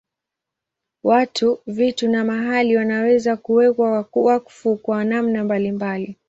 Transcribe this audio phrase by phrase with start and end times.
[1.03, 6.17] Watu, vitu na mahali wanaweza kuwekwa wakfu kwa namna mbalimbali.